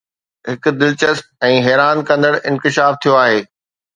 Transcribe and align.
هڪ 0.51 0.63
دلچسپ 0.79 1.45
۽ 1.49 1.51
حيران 1.67 2.01
ڪندڙ 2.11 2.33
انڪشاف 2.53 3.01
ٿيو 3.05 3.13
آهي 3.23 3.39